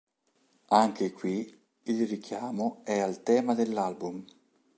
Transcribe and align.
Anche 0.69 1.11
qui 1.11 1.57
il 1.83 2.07
richiamo 2.07 2.81
è 2.83 2.97
al 3.01 3.21
tema 3.21 3.53
dell'album. 3.53 4.25